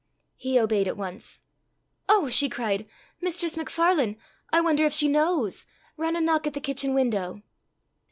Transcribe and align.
He 0.35 0.57
obeyed 0.59 0.87
at 0.87 0.97
once. 0.97 1.41
"Oh!" 2.09 2.27
she 2.27 2.49
cried, 2.49 2.87
"Mistress 3.21 3.55
MacFarlane! 3.55 4.17
I 4.49 4.59
wonder 4.59 4.83
if 4.83 4.93
she 4.93 5.07
knows. 5.07 5.67
Run 5.95 6.15
and 6.15 6.25
knock 6.25 6.47
at 6.47 6.53
the 6.55 6.59
kitchen 6.59 6.95
window." 6.95 7.43